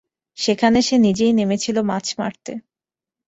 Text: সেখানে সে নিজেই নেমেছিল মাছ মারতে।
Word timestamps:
সেখানে 0.37 0.79
সে 0.81 0.95
নিজেই 0.97 1.33
নেমেছিল 1.33 1.77
মাছ 1.81 2.05
মারতে। 2.17 2.53